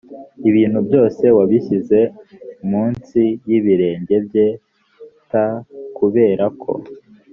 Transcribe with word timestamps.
ibintu 0.49 0.79
byose 0.87 1.23
wabishyize 1.37 1.99
munsi 2.69 3.21
y 3.49 3.51
ibirenge 3.57 4.15
bye 4.27 4.47
t 5.29 5.31
kubera 5.97 6.45
ko 6.61 6.71